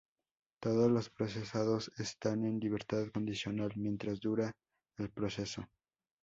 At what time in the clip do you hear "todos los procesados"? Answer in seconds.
0.63-1.91